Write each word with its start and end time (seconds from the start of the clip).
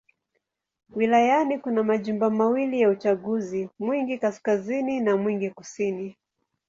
Wilayani 0.95 1.59
kuna 1.59 1.83
majimbo 1.83 2.29
mawili 2.29 2.81
ya 2.81 2.89
uchaguzi: 2.89 3.69
Mwingi 3.79 4.17
Kaskazini 4.17 4.99
na 4.99 5.17
Mwingi 5.17 5.49
Kusini. 5.49 6.15